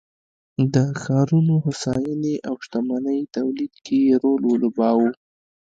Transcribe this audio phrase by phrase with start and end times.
[0.73, 5.09] د ښارونو هوساینې او شتمنۍ تولید کې یې رول ولوباوه